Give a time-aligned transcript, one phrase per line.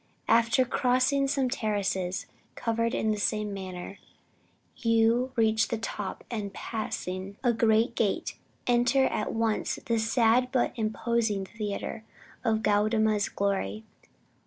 [0.27, 3.99] After crossing some terraces, covered in the same manner,
[4.77, 8.35] you reach the top and passing a great gate,
[8.65, 12.03] enter at once this sad but imposing theatre
[12.43, 13.83] of Gaudama's glory.